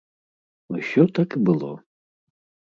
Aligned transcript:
Усё 0.77 1.01
так 1.19 1.29
і 1.37 1.45
было. 1.51 1.71